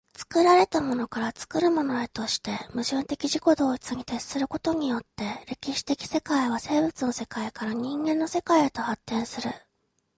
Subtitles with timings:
[0.17, 9.51] 作られたものから作るものへとして、矛盾的自己同一に徹することによって、歴史的世界は生物の世界から人間の世界へと発展する。